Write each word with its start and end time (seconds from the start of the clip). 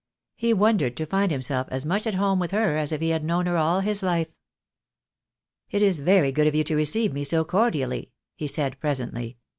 He 0.35 0.51
wondered 0.51 0.97
to 0.97 1.05
find 1.05 1.31
himself 1.31 1.67
as 1.69 1.85
much 1.85 2.07
at 2.07 2.15
home 2.15 2.39
with 2.39 2.49
her 2.49 2.75
as 2.75 2.91
if 2.91 3.01
he 3.01 3.09
had 3.09 3.23
known 3.23 3.45
her 3.45 3.55
all 3.55 3.81
his 3.81 4.01
life. 4.01 4.33
"It 5.69 5.83
is 5.83 5.99
very 5.99 6.31
good 6.31 6.47
of 6.47 6.55
you 6.55 6.63
to 6.63 6.75
receive 6.75 7.13
me 7.13 7.23
so 7.23 7.43
cordially," 7.45 8.09
256 8.09 8.09
THE 8.09 8.09
DAY 8.09 8.09
WILL 8.09 8.21
COME. 8.23 8.35
he 8.37 8.47
said, 8.47 8.79
presently. 8.79 9.37